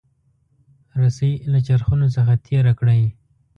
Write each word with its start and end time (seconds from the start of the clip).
رسۍ 1.01 1.31
له 1.51 1.59
چرخونو 1.67 2.07
څخه 2.15 2.33
تیره 2.45 2.71
کړئ. 2.79 3.01